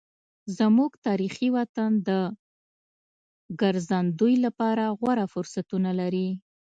زموږ 0.57 0.91
تاریخي 1.07 1.47
وطن 1.57 1.91
د 2.07 2.09
ګرځندوی 3.61 4.35
لپاره 4.45 4.83
غوره 4.99 5.25
فرصتونه 5.33 5.91
لري. 6.01 6.29